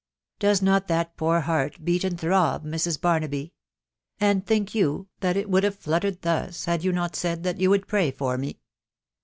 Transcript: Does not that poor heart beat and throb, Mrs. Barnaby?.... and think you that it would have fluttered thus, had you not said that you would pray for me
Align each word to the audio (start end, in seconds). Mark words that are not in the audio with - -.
Does 0.39 0.63
not 0.63 0.87
that 0.87 1.15
poor 1.15 1.41
heart 1.41 1.85
beat 1.85 2.03
and 2.03 2.19
throb, 2.19 2.65
Mrs. 2.65 2.99
Barnaby?.... 2.99 3.53
and 4.19 4.43
think 4.43 4.73
you 4.73 5.09
that 5.19 5.37
it 5.37 5.47
would 5.47 5.63
have 5.63 5.77
fluttered 5.77 6.23
thus, 6.23 6.65
had 6.65 6.83
you 6.83 6.91
not 6.91 7.15
said 7.15 7.43
that 7.43 7.59
you 7.61 7.69
would 7.69 7.85
pray 7.85 8.09
for 8.09 8.35
me 8.35 8.61